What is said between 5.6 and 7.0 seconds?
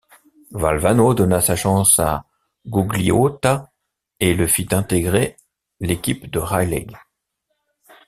l'équipe de Raleigh.